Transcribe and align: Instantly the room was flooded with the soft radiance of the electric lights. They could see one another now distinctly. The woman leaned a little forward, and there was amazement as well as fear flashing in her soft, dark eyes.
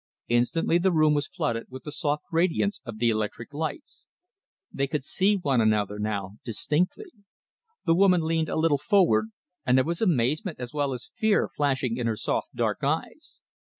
Instantly 0.29 0.79
the 0.79 0.91
room 0.91 1.13
was 1.13 1.27
flooded 1.27 1.67
with 1.69 1.83
the 1.83 1.91
soft 1.91 2.23
radiance 2.31 2.81
of 2.85 2.97
the 2.97 3.11
electric 3.11 3.53
lights. 3.53 4.07
They 4.73 4.87
could 4.87 5.03
see 5.03 5.37
one 5.37 5.61
another 5.61 5.99
now 5.99 6.37
distinctly. 6.43 7.11
The 7.85 7.93
woman 7.93 8.21
leaned 8.23 8.49
a 8.49 8.55
little 8.55 8.79
forward, 8.79 9.27
and 9.63 9.77
there 9.77 9.85
was 9.85 10.01
amazement 10.01 10.59
as 10.59 10.73
well 10.73 10.93
as 10.93 11.11
fear 11.13 11.47
flashing 11.47 11.97
in 11.97 12.07
her 12.07 12.15
soft, 12.17 12.47
dark 12.55 12.83
eyes. 12.83 13.41